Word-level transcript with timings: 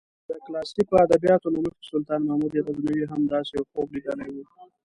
د 0.29 0.31
کلاسیکو 0.45 0.93
ادبیاتو 1.05 1.47
له 1.53 1.59
مخې 1.65 1.81
سلطان 1.91 2.21
محمود 2.27 2.53
غزنوي 2.65 3.03
هم 3.11 3.21
داسې 3.33 3.51
یو 3.57 3.63
خوب 3.71 3.87
لیدلی 3.93 4.29
و. 4.33 4.37